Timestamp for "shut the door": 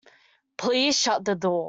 0.99-1.51